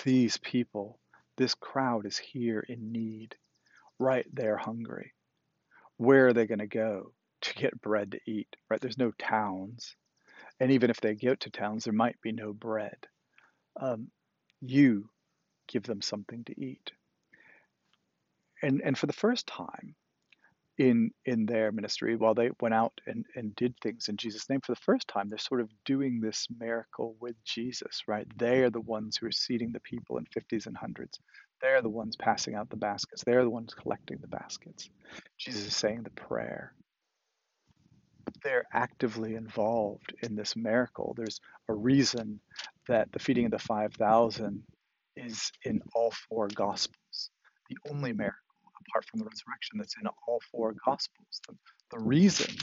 these 0.05 0.37
people, 0.39 0.99
this 1.37 1.55
crowd 1.55 2.07
is 2.07 2.19
here 2.19 2.65
in 2.69 2.93
need, 2.93 3.37
right? 3.99 4.27
They're 4.33 4.57
hungry. 4.57 5.12
Where 5.97 6.29
are 6.29 6.33
they 6.33 6.47
going 6.47 6.61
to 6.61 6.67
go 6.67 7.12
to 7.43 7.55
get 7.55 7.81
bread 7.81 8.12
to 8.12 8.21
eat, 8.27 8.49
right? 8.69 8.81
There's 8.81 8.99
no 8.99 9.12
towns. 9.19 9.97
And 10.59 10.73
even 10.73 10.91
if 10.91 11.00
they 11.00 11.15
get 11.15 11.41
to 11.41 11.50
towns, 11.50 11.85
there 11.85 11.93
might 11.93 12.21
be 12.23 12.33
no 12.33 12.53
bread. 12.53 12.97
Um, 13.81 14.09
you 14.61 15.09
give 15.69 15.85
them 15.85 16.03
something 16.03 16.45
to 16.45 16.61
eat. 16.61 16.91
And, 18.62 18.83
and 18.83 18.97
for 18.97 19.07
the 19.07 19.12
first 19.12 19.47
time, 19.47 19.95
in 20.79 21.11
in 21.27 21.47
their 21.47 21.73
ministry 21.73 22.17
while 22.17 22.35
they 22.35 22.50
went 22.61 22.75
out 22.75 22.93
and, 23.07 23.27
and 23.37 23.55
did 23.57 23.75
things 23.83 24.09
in 24.09 24.17
jesus 24.17 24.49
name 24.50 24.61
for 24.65 24.73
the 24.73 24.81
first 24.81 25.09
time 25.09 25.29
they're 25.29 25.39
sort 25.39 25.61
of 25.61 25.71
doing 25.85 26.21
this 26.21 26.47
miracle 26.59 27.17
with 27.21 27.37
jesus 27.45 28.03
right? 28.09 28.27
They 28.39 28.62
are 28.62 28.71
the 28.71 28.81
ones 28.81 29.17
who 29.17 29.27
are 29.27 29.33
seating 29.33 29.73
the 29.73 29.81
people 29.81 30.19
in 30.19 30.27
50s 30.27 30.67
and 30.67 30.77
hundreds. 30.77 31.19
They're 31.62 31.83
the 31.83 31.89
ones 31.89 32.17
passing 32.17 32.55
out 32.55 32.71
the 32.71 32.77
baskets. 32.77 33.25
They're 33.25 33.45
the 33.45 33.50
ones 33.50 33.75
collecting 33.75 34.19
the 34.21 34.29
baskets. 34.29 34.91
Jesus 35.39 35.67
is 35.67 35.77
saying 35.77 36.03
the 36.05 36.11
prayer. 36.11 36.75
They're 38.45 38.67
actively 38.73 39.35
involved 39.37 40.15
in 40.23 40.37
this 40.37 40.57
miracle. 40.57 41.15
There's 41.17 41.41
a 41.69 41.75
reason 41.75 42.41
that 42.89 43.12
the 43.12 43.19
feeding 43.19 43.47
of 43.47 43.53
the 43.53 43.59
5000 43.59 44.62
is 45.17 45.53
in 45.65 45.81
all 45.95 46.12
four 46.29 46.49
gospels. 46.49 47.31
The 47.71 47.79
only 47.91 48.12
miracle 48.12 48.39
apart 48.89 49.05
from 49.07 49.21
the 49.21 49.27
resurrection 49.27 49.79
that's 49.79 49.97
in 50.01 50.07
all 50.27 50.41
four 50.51 50.75
gospels. 50.85 51.41
The, 51.49 51.55
the 51.91 51.99
reason 51.99 52.55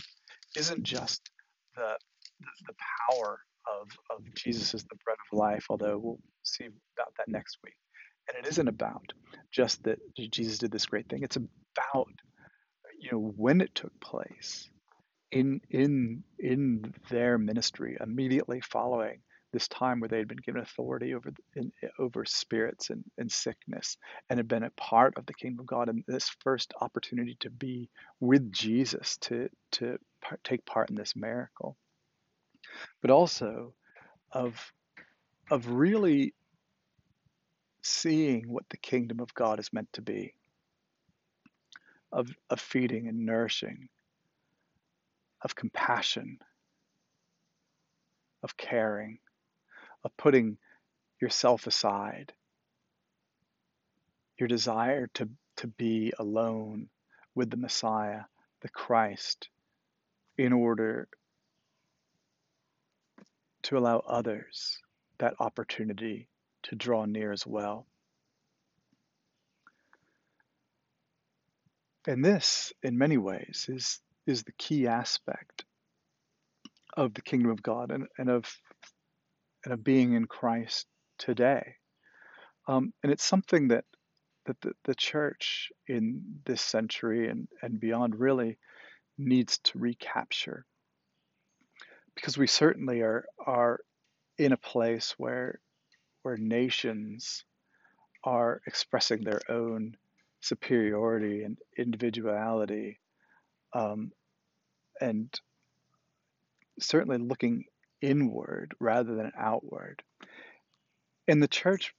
isn't 0.56 0.84
just 0.84 1.30
the, 1.76 1.98
the, 2.40 2.48
the 2.68 2.74
power 3.12 3.40
of, 3.82 3.88
of 4.16 4.34
Jesus 4.36 4.74
as 4.74 4.84
the 4.84 4.98
bread 5.04 5.18
of 5.32 5.38
life, 5.38 5.66
although 5.70 5.98
we'll 5.98 6.20
see 6.44 6.66
about 6.66 7.14
that 7.18 7.28
next 7.28 7.58
week. 7.64 7.76
And 8.28 8.44
it 8.44 8.50
isn't 8.50 8.68
about 8.68 9.14
just 9.52 9.84
that 9.84 10.00
Jesus 10.18 10.58
did 10.58 10.72
this 10.72 10.86
great 10.86 11.08
thing. 11.10 11.24
It's 11.24 11.38
about 11.38 12.08
you 13.00 13.12
know 13.12 13.34
when 13.36 13.62
it 13.62 13.74
took 13.76 13.98
place 14.02 14.70
in 15.32 15.62
in 15.70 16.24
in 16.40 16.94
their 17.10 17.38
ministry 17.38 17.98
immediately 18.00 18.62
following 18.62 19.20
this 19.54 19.68
time 19.68 20.00
where 20.00 20.10
they 20.10 20.18
had 20.18 20.28
been 20.28 20.38
given 20.38 20.62
authority 20.62 21.14
over 21.14 21.32
in, 21.56 21.72
eh, 21.82 21.88
over 22.00 22.26
spirits 22.26 22.90
and, 22.90 23.04
and 23.18 23.32
sickness 23.32 23.98
and 24.30 24.38
had 24.40 24.48
been 24.48 24.64
a 24.64 24.70
part 24.72 25.18
of 25.18 25.26
the 25.26 25.34
kingdom 25.34 25.62
of 25.62 25.68
God 25.68 25.90
and 25.90 26.04
this 26.08 26.30
first 26.42 26.74
opportunity 26.82 27.38
to 27.40 27.50
be 27.50 27.90
with 28.20 28.52
Jesus 28.52 29.18
to 29.22 29.50
to 29.72 29.98
take 30.44 30.66
part 30.66 30.90
in 30.90 30.96
this 30.96 31.16
miracle. 31.16 31.78
But 33.02 33.12
also 33.12 33.74
of 34.32 34.74
of 35.50 35.68
really 35.70 36.34
seeing 37.82 38.50
what 38.52 38.68
the 38.70 38.78
kingdom 38.78 39.22
of 39.22 39.34
God 39.34 39.60
is 39.60 39.72
meant 39.72 39.92
to 39.94 40.02
be 40.02 40.34
of 42.12 42.30
of 42.50 42.60
feeding 42.60 43.08
and 43.08 43.26
nourishing 43.26 43.88
of 45.42 45.56
compassion 45.56 46.40
of 48.44 48.58
caring 48.58 49.20
of 50.04 50.16
putting 50.18 50.58
yourself 51.22 51.68
aside, 51.68 52.34
your 54.38 54.48
desire 54.48 55.08
to, 55.16 55.30
to 55.58 55.68
be 55.68 56.14
alone 56.20 56.90
with 57.36 57.50
the 57.50 57.58
Messiah, 57.58 58.22
the 58.62 58.70
Christ, 58.70 59.50
in 60.38 60.54
order 60.54 61.08
to 63.64 63.78
allow 63.78 64.00
others 64.00 64.80
that 65.18 65.34
opportunity 65.40 66.28
to 66.64 66.76
draw 66.76 67.06
near 67.06 67.32
as 67.32 67.46
well. 67.46 67.86
And 72.06 72.24
this, 72.24 72.72
in 72.84 72.98
many 72.98 73.18
ways, 73.18 73.66
is, 73.68 74.00
is 74.26 74.44
the 74.44 74.54
key 74.54 74.88
aspect 74.88 75.66
of 76.96 77.14
the 77.14 77.22
kingdom 77.22 77.52
of 77.52 77.62
God 77.62 77.92
and, 77.92 78.08
and 78.18 78.30
of 78.30 78.46
and 79.68 79.74
of 79.74 79.84
being 79.84 80.14
in 80.14 80.26
Christ 80.26 80.88
today. 81.18 81.76
Um, 82.70 82.94
and 83.04 83.12
it's 83.12 83.26
something 83.26 83.68
that 83.68 83.84
that 84.46 84.62
the, 84.62 84.72
the 84.86 84.96
church 84.96 85.74
in 85.88 86.22
this 86.46 86.62
century 86.62 87.28
and, 87.28 87.50
and 87.62 87.78
beyond 87.78 88.18
really 88.18 88.58
needs 89.18 89.58
to 89.58 89.78
recapture. 89.78 90.66
Because 92.16 92.38
we 92.38 92.48
certainly 92.48 93.02
are 93.02 93.26
are 93.46 93.82
in 94.38 94.54
a 94.54 94.58
place 94.58 95.16
where 95.18 95.60
where 96.22 96.38
nations 96.38 97.44
are 98.24 98.62
expressing 98.68 99.26
their 99.26 99.42
own 99.50 99.98
superiority 100.40 101.44
and 101.44 101.58
individuality 101.78 103.02
um, 103.74 104.14
and 105.02 105.38
certainly 106.80 107.18
looking 107.18 107.66
inward 108.02 108.74
rather 108.80 109.16
than 109.16 109.32
outward. 109.38 110.04
And 111.28 111.42
the 111.42 111.48
church, 111.48 111.94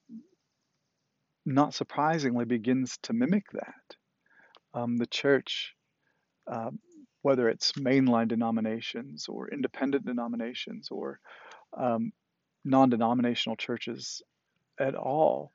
not 1.45 1.75
surprisingly, 1.75 2.45
begins 2.45 2.99
to 3.03 3.13
mimic 3.13 3.45
that. 3.53 3.97
Um, 4.75 4.97
the 4.97 5.07
church, 5.07 5.75
uh, 6.47 6.71
whether 7.23 7.49
it's 7.49 7.73
mainline 7.73 8.29
denominations 8.29 9.27
or 9.29 9.49
independent 9.49 10.07
denominations 10.07 10.89
or 10.91 11.21
um, 11.77 12.13
non 12.65 12.91
denominational 12.91 13.57
churches 13.57 14.23
at 14.79 14.95
all, 14.95 15.53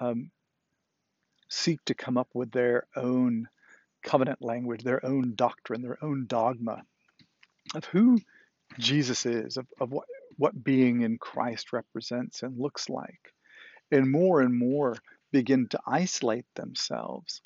um, 0.00 0.30
seek 1.48 1.84
to 1.86 1.94
come 1.94 2.16
up 2.16 2.28
with 2.34 2.50
their 2.52 2.86
own 2.94 3.48
covenant 4.02 4.40
language, 4.40 4.82
their 4.82 5.04
own 5.04 5.34
doctrine, 5.34 5.82
their 5.82 6.02
own 6.02 6.26
dogma 6.26 6.82
of 7.74 7.84
who 7.86 8.18
Jesus 8.78 9.26
is, 9.26 9.56
of, 9.56 9.66
of 9.80 9.90
what, 9.90 10.06
what 10.36 10.64
being 10.64 11.02
in 11.02 11.18
Christ 11.18 11.72
represents 11.72 12.42
and 12.42 12.58
looks 12.58 12.88
like. 12.88 13.32
And 13.90 14.10
more 14.10 14.40
and 14.40 14.56
more 14.56 14.96
begin 15.32 15.68
to 15.68 15.80
isolate 15.86 16.46
themselves, 16.54 17.40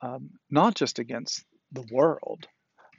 um, 0.00 0.30
not 0.50 0.74
just 0.74 0.98
against 0.98 1.44
the 1.72 1.86
world, 1.90 2.46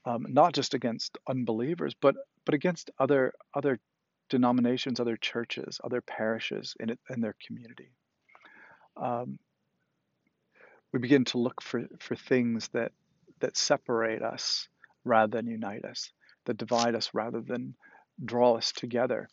um, 0.05 0.25
not 0.29 0.53
just 0.53 0.73
against 0.73 1.17
unbelievers, 1.27 1.93
but 1.99 2.15
but 2.45 2.55
against 2.55 2.91
other 2.97 3.33
other 3.53 3.79
denominations, 4.29 4.99
other 4.99 5.17
churches, 5.17 5.81
other 5.83 6.01
parishes 6.01 6.75
in 6.79 6.89
it, 6.89 6.99
in 7.09 7.21
their 7.21 7.35
community. 7.45 7.91
Um, 8.95 9.37
we 10.93 10.99
begin 10.99 11.25
to 11.25 11.37
look 11.37 11.61
for, 11.61 11.85
for 11.99 12.15
things 12.15 12.69
that 12.69 12.91
that 13.39 13.57
separate 13.57 14.23
us 14.23 14.67
rather 15.03 15.37
than 15.37 15.47
unite 15.47 15.85
us 15.85 16.11
that 16.47 16.57
divide 16.57 16.95
us 16.95 17.11
rather 17.13 17.41
than 17.41 17.75
draw 18.23 18.55
us 18.57 18.71
together. 18.71 19.29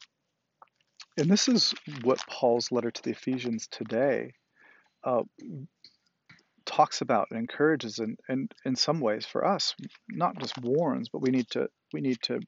And 1.17 1.31
this 1.31 1.49
is 1.49 1.75
what 2.03 2.25
Paul's 2.29 2.71
letter 2.71 2.91
to 2.91 3.03
the 3.03 3.13
Ephesians 3.13 3.69
today 3.71 4.35
uh, 5.05 5.23
talks 6.67 7.01
about 7.01 7.29
and 7.31 7.39
encourages, 7.39 7.99
and, 7.99 8.19
and 8.29 8.53
in 8.65 8.75
some 8.75 9.01
ways 9.01 9.25
for 9.25 9.47
us, 9.47 9.75
not 10.09 10.39
just 10.39 10.61
warns, 10.61 11.09
but 11.09 11.23
we 11.23 11.31
need 11.31 11.49
to 11.51 11.69
we 11.93 12.01
need 12.01 12.21
to 12.23 12.41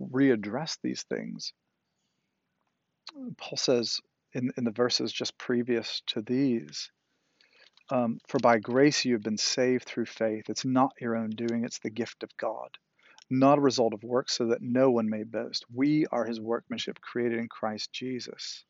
readdress 0.00 0.78
these 0.82 1.02
things. 1.02 1.52
Paul 3.36 3.58
says 3.58 4.00
in, 4.32 4.50
in 4.56 4.64
the 4.64 4.70
verses 4.70 5.12
just 5.12 5.36
previous 5.36 6.00
to 6.06 6.22
these, 6.22 6.90
um, 7.90 8.18
for 8.28 8.38
by 8.38 8.58
grace 8.58 9.04
you 9.04 9.12
have 9.12 9.22
been 9.22 9.36
saved 9.36 9.84
through 9.84 10.06
faith. 10.06 10.44
It's 10.48 10.64
not 10.64 10.92
your 10.98 11.16
own 11.16 11.30
doing, 11.30 11.64
it's 11.64 11.80
the 11.80 11.90
gift 11.90 12.22
of 12.22 12.30
God 12.38 12.70
not 13.30 13.58
a 13.58 13.62
result 13.62 13.94
of 13.94 14.02
works, 14.02 14.36
so 14.36 14.46
that 14.46 14.62
no 14.62 14.90
one 14.90 15.08
may 15.08 15.22
boast. 15.22 15.64
We 15.72 16.06
are 16.06 16.24
his 16.24 16.40
workmanship 16.40 17.00
created 17.00 17.38
in 17.38 17.48
Christ 17.48 17.92
Jesus 17.92 18.64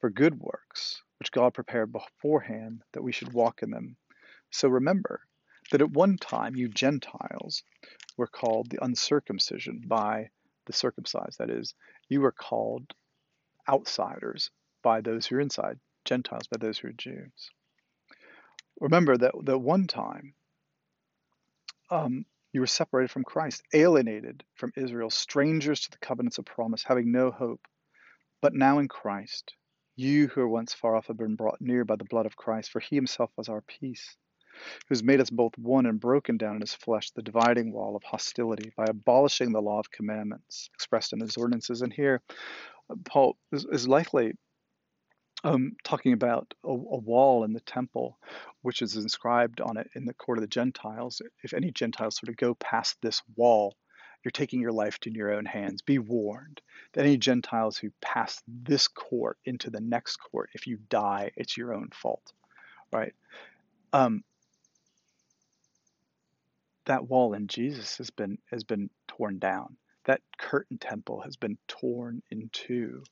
for 0.00 0.10
good 0.10 0.38
works, 0.38 1.02
which 1.18 1.30
God 1.32 1.54
prepared 1.54 1.92
beforehand 1.92 2.82
that 2.92 3.02
we 3.02 3.12
should 3.12 3.32
walk 3.32 3.62
in 3.62 3.70
them. 3.70 3.96
So 4.50 4.68
remember 4.68 5.20
that 5.70 5.80
at 5.80 5.90
one 5.92 6.16
time 6.16 6.56
you 6.56 6.68
Gentiles 6.68 7.62
were 8.16 8.26
called 8.26 8.68
the 8.68 8.84
uncircumcision 8.84 9.82
by 9.86 10.30
the 10.66 10.72
circumcised. 10.72 11.38
That 11.38 11.50
is, 11.50 11.74
you 12.08 12.20
were 12.20 12.32
called 12.32 12.92
outsiders 13.68 14.50
by 14.82 15.00
those 15.00 15.26
who 15.26 15.36
are 15.36 15.40
inside, 15.40 15.78
Gentiles 16.04 16.48
by 16.48 16.58
those 16.58 16.78
who 16.78 16.88
are 16.88 16.92
Jews. 16.92 17.50
Remember 18.80 19.16
that 19.16 19.32
that 19.44 19.58
one 19.58 19.86
time 19.86 20.34
um, 21.90 22.24
you 22.52 22.60
were 22.60 22.66
separated 22.66 23.10
from 23.10 23.24
Christ, 23.24 23.62
alienated 23.72 24.44
from 24.54 24.72
Israel, 24.76 25.10
strangers 25.10 25.80
to 25.80 25.90
the 25.90 25.98
covenants 25.98 26.38
of 26.38 26.44
promise, 26.44 26.82
having 26.82 27.10
no 27.10 27.30
hope. 27.30 27.60
But 28.40 28.54
now 28.54 28.78
in 28.78 28.88
Christ, 28.88 29.54
you 29.96 30.28
who 30.28 30.42
were 30.42 30.48
once 30.48 30.74
far 30.74 30.94
off 30.96 31.06
have 31.06 31.16
been 31.16 31.36
brought 31.36 31.60
near 31.60 31.84
by 31.84 31.96
the 31.96 32.04
blood 32.04 32.26
of 32.26 32.36
Christ, 32.36 32.70
for 32.70 32.80
he 32.80 32.96
himself 32.96 33.30
was 33.36 33.48
our 33.48 33.62
peace, 33.62 34.16
who 34.88 34.94
has 34.94 35.02
made 35.02 35.20
us 35.20 35.30
both 35.30 35.56
one 35.56 35.86
and 35.86 36.00
broken 36.00 36.36
down 36.36 36.56
in 36.56 36.60
his 36.60 36.74
flesh 36.74 37.10
the 37.10 37.22
dividing 37.22 37.72
wall 37.72 37.96
of 37.96 38.02
hostility 38.02 38.72
by 38.76 38.84
abolishing 38.84 39.52
the 39.52 39.62
law 39.62 39.78
of 39.78 39.90
commandments 39.90 40.68
expressed 40.74 41.12
in 41.12 41.20
his 41.20 41.36
ordinances. 41.36 41.82
And 41.82 41.92
here, 41.92 42.20
uh, 42.90 42.96
Paul 43.04 43.36
is, 43.52 43.64
is 43.70 43.88
likely 43.88 44.32
um, 45.44 45.76
talking 45.84 46.12
about 46.12 46.54
a, 46.64 46.68
a 46.68 46.72
wall 46.72 47.44
in 47.44 47.52
the 47.52 47.60
temple, 47.60 48.18
which 48.62 48.82
is 48.82 48.96
inscribed 48.96 49.60
on 49.60 49.76
it 49.76 49.90
in 49.94 50.04
the 50.04 50.14
court 50.14 50.38
of 50.38 50.42
the 50.42 50.48
Gentiles. 50.48 51.20
If 51.42 51.52
any 51.52 51.70
Gentiles 51.70 52.16
sort 52.16 52.28
of 52.28 52.36
go 52.36 52.54
past 52.54 52.96
this 53.02 53.22
wall, 53.36 53.76
you're 54.24 54.30
taking 54.30 54.60
your 54.60 54.72
life 54.72 54.98
in 55.04 55.14
your 55.14 55.32
own 55.32 55.44
hands. 55.44 55.82
Be 55.82 55.98
warned 55.98 56.60
that 56.92 57.04
any 57.04 57.16
Gentiles 57.16 57.76
who 57.76 57.90
pass 58.00 58.40
this 58.46 58.86
court 58.86 59.38
into 59.44 59.70
the 59.70 59.80
next 59.80 60.16
court, 60.16 60.50
if 60.54 60.66
you 60.66 60.78
die, 60.88 61.32
it's 61.36 61.56
your 61.56 61.74
own 61.74 61.88
fault, 61.92 62.32
right? 62.92 63.14
Um, 63.92 64.22
that 66.84 67.08
wall 67.08 67.34
in 67.34 67.48
Jesus 67.48 67.98
has 67.98 68.10
been 68.10 68.38
has 68.50 68.64
been 68.64 68.90
torn 69.08 69.38
down. 69.38 69.76
That 70.04 70.20
curtain 70.38 70.78
temple 70.78 71.20
has 71.22 71.36
been 71.36 71.58
torn 71.68 72.22
in 72.30 72.50
two 72.52 73.04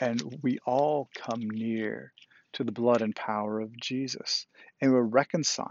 and 0.00 0.22
we 0.42 0.58
all 0.66 1.08
come 1.14 1.40
near 1.40 2.12
to 2.52 2.64
the 2.64 2.72
blood 2.72 3.02
and 3.02 3.14
power 3.14 3.60
of 3.60 3.76
Jesus, 3.76 4.46
and 4.80 4.92
we're 4.92 5.02
reconciled. 5.02 5.70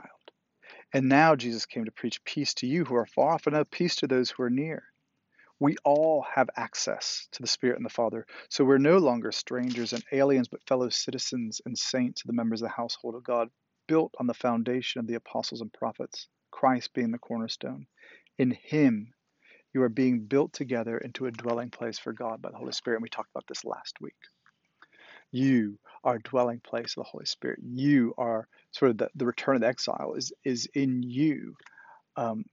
And 0.94 1.10
now 1.10 1.36
Jesus 1.36 1.66
came 1.66 1.86
to 1.86 1.92
preach 1.92 2.24
peace 2.26 2.54
to 2.56 2.68
you 2.68 2.86
who 2.86 2.96
are 2.96 3.06
far 3.06 3.34
off, 3.34 3.48
and 3.48 3.56
now 3.56 3.64
peace 3.64 3.98
to 3.98 4.08
those 4.08 4.30
who 4.30 4.44
are 4.44 4.50
near. 4.50 4.84
We 5.60 5.78
all 5.84 6.24
have 6.34 6.50
access 6.56 7.28
to 7.32 7.42
the 7.42 7.48
Spirit 7.48 7.78
and 7.78 7.86
the 7.86 7.90
Father, 7.90 8.26
so 8.50 8.66
we're 8.66 8.78
no 8.78 8.98
longer 8.98 9.32
strangers 9.32 9.94
and 9.94 10.04
aliens, 10.12 10.48
but 10.48 10.68
fellow 10.68 10.90
citizens 10.90 11.62
and 11.66 11.78
saints 11.78 12.24
of 12.24 12.28
the 12.28 12.34
members 12.34 12.62
of 12.62 12.68
the 12.68 12.76
household 12.76 13.16
of 13.16 13.24
God, 13.24 13.50
built 13.88 14.14
on 14.20 14.28
the 14.28 14.34
foundation 14.34 15.00
of 15.00 15.08
the 15.08 15.16
apostles 15.16 15.62
and 15.62 15.72
prophets, 15.72 16.28
Christ 16.52 16.94
being 16.94 17.12
the 17.12 17.20
cornerstone. 17.20 17.88
In 18.38 18.52
Him, 18.52 19.14
you 19.76 19.84
are 19.84 19.90
being 19.90 20.22
built 20.22 20.54
together 20.54 20.98
into 20.98 21.26
a 21.26 21.32
dwelling 21.32 21.70
place 21.70 22.00
for 22.00 22.14
God 22.14 22.42
by 22.42 22.50
the 22.50 22.58
Holy 22.58 22.72
Spirit. 22.72 22.98
And 22.98 23.04
we 23.04 23.10
talked 23.10 23.30
about 23.32 23.44
this 23.46 23.66
last 23.66 23.98
week. 24.00 24.16
You 25.34 25.78
are 26.06 26.16
a 26.16 26.22
dwelling 26.22 26.62
place 26.62 26.96
of 26.96 27.04
the 27.04 27.10
Holy 27.10 27.26
Spirit. 27.26 27.60
You 27.62 28.14
are 28.18 28.48
sort 28.72 28.92
of 28.92 28.98
the, 29.00 29.10
the 29.16 29.26
return 29.26 29.56
of 29.56 29.62
the 29.62 29.68
exile 29.68 30.14
is, 30.16 30.32
is 30.46 30.70
in 30.74 31.04
you. 31.04 31.56
Um, 32.16 32.46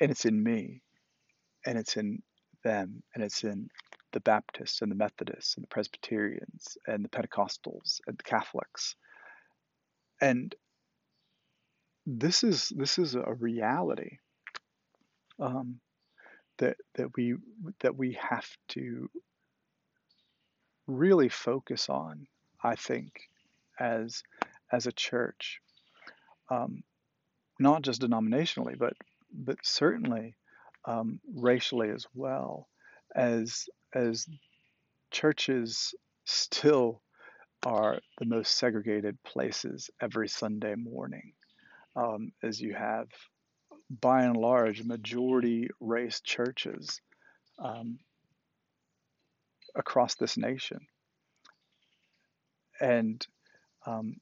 and 0.00 0.10
it's 0.10 0.24
in 0.24 0.42
me. 0.42 0.82
And 1.64 1.78
it's 1.78 1.96
in 1.96 2.24
them. 2.64 3.04
And 3.14 3.22
it's 3.22 3.44
in 3.44 3.68
the 4.10 4.20
Baptists 4.20 4.82
and 4.82 4.90
the 4.90 4.96
Methodists 4.96 5.54
and 5.54 5.62
the 5.62 5.68
Presbyterians 5.68 6.76
and 6.88 7.04
the 7.04 7.08
Pentecostals 7.08 8.00
and 8.08 8.18
the 8.18 8.24
Catholics. 8.24 8.96
And 10.20 10.52
this 12.06 12.42
is 12.42 12.70
this 12.70 12.98
is 12.98 13.14
a 13.14 13.34
reality 13.38 14.18
um, 15.38 15.80
that 16.58 16.76
that 16.94 17.16
we 17.16 17.36
that 17.80 17.96
we 17.96 18.14
have 18.14 18.46
to 18.68 19.08
really 20.86 21.28
focus 21.28 21.88
on. 21.88 22.26
I 22.62 22.76
think 22.76 23.12
as 23.78 24.22
as 24.70 24.86
a 24.86 24.92
church, 24.92 25.60
um, 26.50 26.82
not 27.58 27.82
just 27.82 28.02
denominationally, 28.02 28.78
but 28.78 28.94
but 29.32 29.58
certainly 29.62 30.36
um, 30.84 31.20
racially 31.34 31.90
as 31.90 32.06
well, 32.14 32.68
as 33.14 33.68
as 33.94 34.26
churches 35.10 35.94
still 36.24 37.02
are 37.64 38.00
the 38.18 38.24
most 38.24 38.56
segregated 38.56 39.22
places 39.22 39.88
every 40.00 40.28
Sunday 40.28 40.74
morning 40.74 41.32
um, 41.96 42.32
is 42.42 42.60
you 42.60 42.74
have, 42.74 43.08
by 44.00 44.22
and 44.24 44.36
large, 44.36 44.82
majority 44.82 45.68
race 45.80 46.20
churches 46.20 47.00
um, 47.58 47.98
across 49.74 50.14
this 50.14 50.36
nation. 50.36 50.80
And 52.80 53.24
um, 53.86 54.16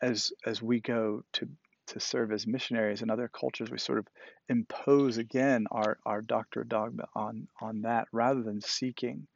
as 0.00 0.32
as 0.46 0.62
we 0.62 0.80
go 0.80 1.22
to 1.34 1.48
to 1.88 2.00
serve 2.00 2.32
as 2.32 2.46
missionaries 2.46 3.00
in 3.00 3.10
other 3.10 3.28
cultures, 3.28 3.70
we 3.70 3.78
sort 3.78 3.98
of 3.98 4.06
impose 4.48 5.16
again 5.16 5.66
our, 5.70 5.96
our 6.04 6.20
doctor 6.20 6.60
of 6.60 6.68
dogma 6.68 7.04
on 7.14 7.48
on 7.60 7.82
that 7.82 8.06
rather 8.12 8.42
than 8.42 8.60
seeking 8.60 9.26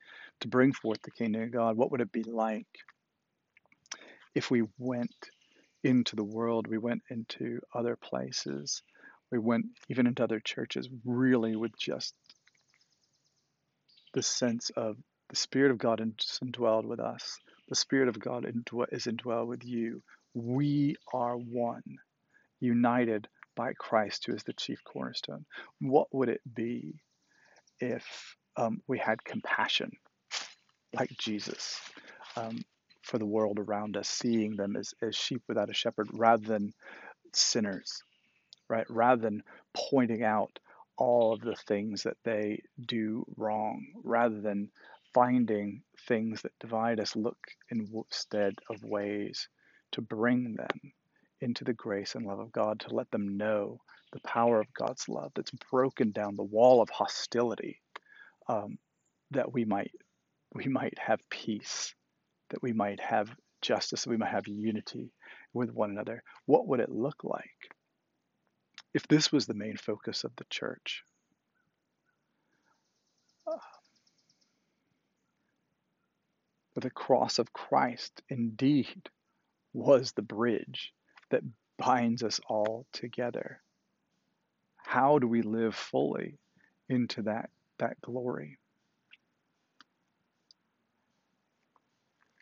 to 0.40 0.48
bring 0.48 0.72
forth 0.72 1.00
the 1.02 1.10
kingdom 1.10 1.42
of 1.42 1.50
God. 1.50 1.76
What 1.76 1.90
would 1.90 2.00
it 2.00 2.12
be 2.12 2.24
like 2.24 2.66
if 4.34 4.50
we 4.50 4.64
went 4.78 5.14
into 5.84 6.16
the 6.16 6.24
world. 6.24 6.66
We 6.66 6.78
went 6.78 7.02
into 7.10 7.60
other 7.74 7.96
places. 7.96 8.82
We 9.30 9.38
went 9.38 9.66
even 9.88 10.06
into 10.06 10.24
other 10.24 10.40
churches, 10.40 10.88
really 11.04 11.56
with 11.56 11.76
just 11.78 12.14
the 14.14 14.22
sense 14.22 14.70
of 14.76 14.96
the 15.30 15.36
Spirit 15.36 15.70
of 15.70 15.78
God 15.78 16.00
is 16.00 16.38
indwelled 16.44 16.84
with 16.84 17.00
us. 17.00 17.38
The 17.68 17.74
Spirit 17.74 18.08
of 18.08 18.18
God 18.18 18.44
is 18.92 19.06
indwelled 19.06 19.46
with 19.46 19.64
you. 19.64 20.02
We 20.34 20.96
are 21.12 21.36
one, 21.36 21.82
united 22.60 23.28
by 23.56 23.72
Christ, 23.72 24.26
who 24.26 24.34
is 24.34 24.42
the 24.44 24.52
chief 24.52 24.82
cornerstone. 24.84 25.46
What 25.80 26.08
would 26.12 26.28
it 26.28 26.42
be 26.54 27.00
if 27.80 28.36
um, 28.56 28.82
we 28.86 28.98
had 28.98 29.24
compassion 29.24 29.92
like 30.94 31.10
Jesus? 31.18 31.80
Um, 32.36 32.62
for 33.02 33.18
the 33.18 33.26
world 33.26 33.58
around 33.58 33.96
us, 33.96 34.08
seeing 34.08 34.56
them 34.56 34.76
as, 34.76 34.94
as 35.02 35.14
sheep 35.14 35.42
without 35.48 35.70
a 35.70 35.74
shepherd 35.74 36.08
rather 36.12 36.46
than 36.46 36.72
sinners, 37.32 38.02
right? 38.68 38.86
Rather 38.88 39.22
than 39.22 39.42
pointing 39.74 40.22
out 40.22 40.58
all 40.96 41.32
of 41.32 41.40
the 41.40 41.56
things 41.56 42.04
that 42.04 42.16
they 42.24 42.62
do 42.86 43.24
wrong, 43.36 43.84
rather 44.04 44.40
than 44.40 44.70
finding 45.14 45.82
things 46.06 46.42
that 46.42 46.58
divide 46.60 47.00
us, 47.00 47.16
look 47.16 47.38
instead 47.70 48.54
of 48.70 48.82
ways 48.82 49.48
to 49.92 50.00
bring 50.00 50.54
them 50.54 50.92
into 51.40 51.64
the 51.64 51.72
grace 51.72 52.14
and 52.14 52.24
love 52.24 52.38
of 52.38 52.52
God, 52.52 52.80
to 52.80 52.94
let 52.94 53.10
them 53.10 53.36
know 53.36 53.80
the 54.12 54.20
power 54.20 54.60
of 54.60 54.72
God's 54.74 55.08
love 55.08 55.32
that's 55.34 55.50
broken 55.70 56.12
down 56.12 56.36
the 56.36 56.42
wall 56.42 56.80
of 56.80 56.88
hostility, 56.90 57.80
um, 58.48 58.78
that 59.30 59.52
we 59.52 59.64
might 59.64 59.90
we 60.54 60.66
might 60.66 60.98
have 60.98 61.18
peace 61.30 61.94
that 62.52 62.62
we 62.62 62.72
might 62.72 63.00
have 63.00 63.34
justice, 63.60 64.04
that 64.04 64.10
we 64.10 64.16
might 64.16 64.30
have 64.30 64.46
unity 64.46 65.10
with 65.52 65.70
one 65.72 65.90
another, 65.90 66.22
what 66.46 66.66
would 66.68 66.80
it 66.80 66.90
look 66.90 67.24
like 67.24 67.74
if 68.94 69.08
this 69.08 69.32
was 69.32 69.46
the 69.46 69.54
main 69.54 69.76
focus 69.76 70.24
of 70.24 70.32
the 70.36 70.44
church? 70.50 71.04
But 76.74 76.84
the 76.84 76.90
cross 76.90 77.38
of 77.38 77.52
Christ 77.52 78.22
indeed 78.28 79.10
was 79.74 80.12
the 80.12 80.22
bridge 80.22 80.92
that 81.30 81.42
binds 81.78 82.22
us 82.22 82.40
all 82.48 82.86
together. 82.92 83.60
How 84.76 85.18
do 85.18 85.26
we 85.26 85.42
live 85.42 85.74
fully 85.74 86.38
into 86.88 87.22
that, 87.22 87.50
that 87.78 88.00
glory? 88.00 88.58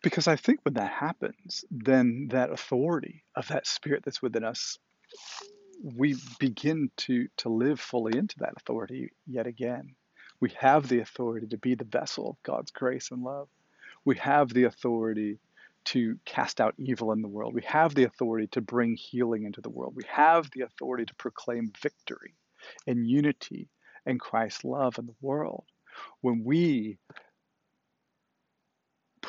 Because 0.02 0.28
I 0.28 0.36
think 0.36 0.60
when 0.62 0.74
that 0.74 0.90
happens, 0.90 1.64
then 1.70 2.28
that 2.30 2.50
authority 2.50 3.24
of 3.34 3.48
that 3.48 3.66
spirit 3.66 4.02
that's 4.04 4.22
within 4.22 4.44
us, 4.44 4.78
we 5.82 6.16
begin 6.38 6.90
to, 6.98 7.28
to 7.38 7.48
live 7.48 7.80
fully 7.80 8.16
into 8.16 8.38
that 8.38 8.54
authority 8.56 9.12
yet 9.26 9.46
again. 9.46 9.94
We 10.40 10.50
have 10.58 10.88
the 10.88 11.00
authority 11.00 11.46
to 11.48 11.58
be 11.58 11.74
the 11.74 11.84
vessel 11.84 12.30
of 12.30 12.42
God's 12.42 12.70
grace 12.70 13.10
and 13.10 13.22
love. 13.22 13.48
We 14.04 14.16
have 14.16 14.48
the 14.48 14.64
authority 14.64 15.38
to 15.86 16.18
cast 16.24 16.60
out 16.60 16.74
evil 16.78 17.12
in 17.12 17.22
the 17.22 17.28
world. 17.28 17.54
We 17.54 17.62
have 17.62 17.94
the 17.94 18.04
authority 18.04 18.46
to 18.48 18.60
bring 18.60 18.96
healing 18.96 19.44
into 19.44 19.60
the 19.60 19.70
world. 19.70 19.94
We 19.96 20.04
have 20.08 20.50
the 20.52 20.62
authority 20.62 21.04
to 21.06 21.14
proclaim 21.14 21.72
victory 21.80 22.34
and 22.86 23.06
unity 23.06 23.68
and 24.06 24.20
Christ's 24.20 24.64
love 24.64 24.98
in 24.98 25.06
the 25.06 25.14
world. 25.20 25.64
When 26.20 26.44
we 26.44 26.98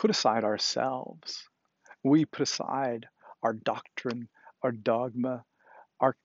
put 0.02 0.10
aside 0.10 0.44
ourselves. 0.44 1.48
We 2.04 2.26
put 2.26 2.42
aside 2.42 3.06
our 3.44 3.54
doctrine, 3.54 4.30
our 4.64 4.72
dogma, 4.72 5.46
our 6.00 6.16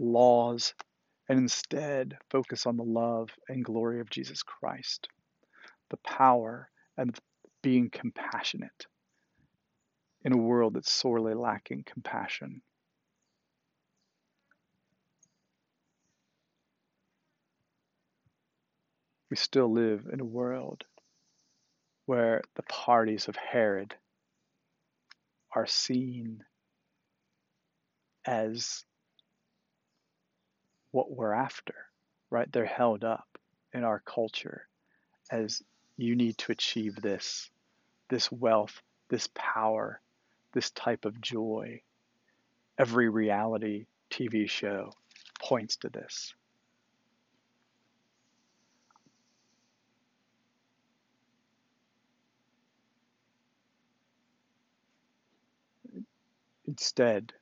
laws, 0.00 0.74
and 1.28 1.38
instead 1.38 2.18
focus 2.30 2.66
on 2.66 2.76
the 2.76 2.82
love 2.82 3.30
and 3.48 3.64
glory 3.64 4.00
of 4.00 4.10
Jesus 4.10 4.42
Christ, 4.42 5.06
the 5.90 5.96
power 5.98 6.68
and 6.96 7.16
being 7.62 7.88
compassionate 7.88 8.86
in 10.24 10.32
a 10.32 10.36
world 10.36 10.74
that's 10.74 10.92
sorely 10.92 11.34
lacking 11.34 11.84
compassion. 11.86 12.62
We 19.30 19.36
still 19.36 19.72
live 19.72 20.08
in 20.12 20.18
a 20.18 20.24
world 20.24 20.84
where 22.06 22.42
the 22.54 22.62
parties 22.62 23.28
of 23.28 23.36
Herod 23.36 23.94
are 25.54 25.66
seen 25.66 26.44
as 28.26 28.84
what 30.90 31.10
we're 31.10 31.32
after, 31.32 31.74
right? 32.30 32.50
They're 32.52 32.64
held 32.64 33.04
up 33.04 33.26
in 33.72 33.84
our 33.84 34.00
culture 34.00 34.66
as 35.30 35.62
You 35.96 36.16
need 36.16 36.38
to 36.38 36.52
achieve 36.52 36.96
this, 36.96 37.50
this 38.08 38.30
wealth, 38.32 38.82
this 39.08 39.28
power, 39.34 40.00
this 40.52 40.70
type 40.70 41.04
of 41.04 41.20
joy. 41.20 41.82
Every 42.78 43.08
reality 43.08 43.86
TV 44.10 44.48
show 44.48 44.92
points 45.40 45.76
to 45.78 45.88
this. 45.88 46.34
Instead, 56.66 57.32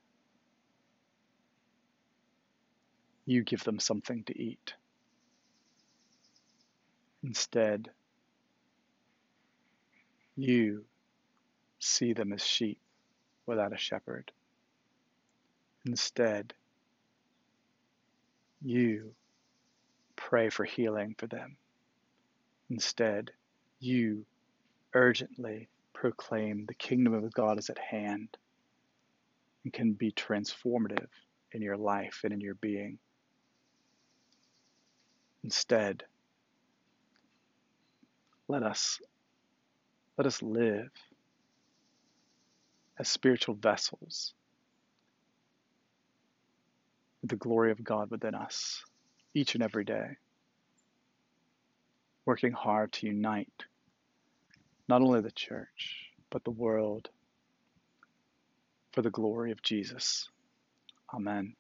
you 3.25 3.43
give 3.45 3.63
them 3.65 3.79
something 3.79 4.25
to 4.25 4.41
eat. 4.41 4.75
Instead, 7.23 7.89
you 10.37 10.85
see 11.79 12.13
them 12.13 12.33
as 12.33 12.45
sheep 12.45 12.79
without 13.47 13.73
a 13.73 13.79
shepherd. 13.79 14.33
Instead, 15.87 16.53
you 18.61 19.15
pray 20.17 20.49
for 20.51 20.65
healing 20.65 21.15
for 21.17 21.27
them. 21.27 21.57
Instead, 22.71 23.31
you 23.79 24.25
urgently 24.95 25.69
proclaim 25.93 26.67
the 26.67 26.75
kingdom 26.75 27.15
of 27.15 27.33
God 27.33 27.59
is 27.59 27.71
at 27.71 27.79
hand 27.79 28.37
and 29.65 29.73
can 29.73 29.93
be 29.93 30.13
transformative 30.13 31.09
in 31.53 31.63
your 31.63 31.77
life 31.77 32.21
and 32.25 32.33
in 32.33 32.41
your 32.41 32.55
being. 32.55 32.99
Instead, 35.45 36.05
let 38.49 38.63
us 38.63 39.01
let 40.17 40.27
us 40.27 40.43
live 40.43 40.91
as 42.99 43.09
spiritual 43.09 43.55
vessels 43.55 44.35
with 47.23 47.31
the 47.31 47.37
glory 47.37 47.73
of 47.73 47.83
God 47.83 48.11
within 48.11 48.35
us 48.35 48.85
each 49.35 49.55
and 49.55 49.65
every 49.65 49.85
day, 49.85 50.17
working 52.27 52.53
hard 52.53 52.93
to 52.93 53.07
unite 53.07 53.65
not 54.89 55.01
only 55.01 55.21
the 55.21 55.31
church, 55.31 56.11
but 56.31 56.45
the 56.45 56.51
world 56.51 57.09
for 58.93 59.03
the 59.03 59.11
glory 59.11 59.53
of 59.53 59.63
Jesus. 59.63 60.29
Amen. 61.15 61.55